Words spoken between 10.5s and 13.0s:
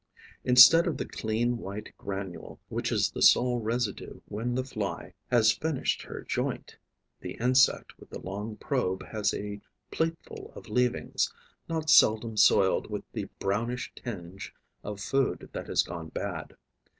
of leavings, not seldom soiled